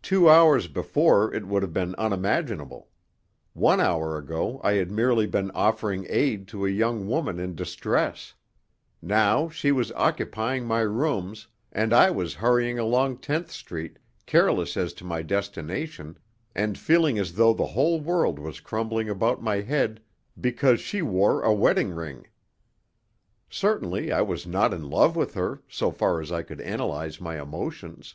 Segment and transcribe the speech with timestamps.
[0.00, 2.88] Two hours before it would have been unimaginable;
[3.52, 8.32] one hour ago I had merely been offering aid to a young woman in distress;
[9.02, 14.94] now she was occupying my rooms and I was hurrying along Tenth Street, careless as
[14.94, 16.16] to my destination,
[16.54, 20.00] and feeling as though the whole world was crumbling about my head
[20.40, 22.26] because she wore a wedding ring.
[23.50, 27.38] Certainly I was not in love with her, so far as I could analyze my
[27.38, 28.14] emotions.